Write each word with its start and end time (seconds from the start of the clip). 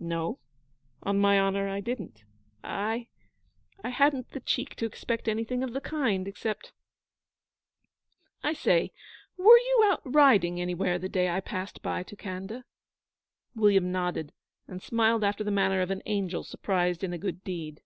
'No, 0.00 0.38
on 1.02 1.18
my 1.18 1.38
honour, 1.38 1.68
I 1.68 1.80
didn't. 1.80 2.24
I 2.62 3.08
hadn't 3.84 4.28
the 4.30 4.40
the 4.40 4.46
cheek 4.46 4.74
to 4.76 4.86
expect 4.86 5.28
anything 5.28 5.62
of 5.62 5.74
the 5.74 5.80
kind, 5.82 6.26
except... 6.26 6.72
I 8.42 8.54
say, 8.54 8.92
were 9.36 9.58
you 9.58 9.82
out 9.84 10.00
riding 10.02 10.58
anywhere 10.58 10.98
the 10.98 11.10
day 11.10 11.28
I 11.28 11.40
passed 11.40 11.82
by 11.82 12.02
to 12.04 12.16
Khanda?' 12.16 12.64
William 13.54 13.92
nodded, 13.92 14.32
and 14.66 14.82
smiled 14.82 15.22
after 15.22 15.44
the 15.44 15.50
manner 15.50 15.82
of 15.82 15.90
an 15.90 16.00
angel 16.06 16.44
surprised 16.44 17.04
in 17.04 17.12
a 17.12 17.18
good 17.18 17.44
deed. 17.44 17.82